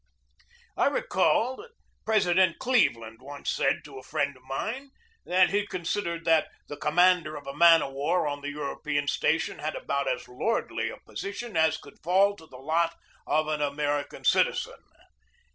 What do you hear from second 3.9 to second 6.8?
a friend of mine that he considered that the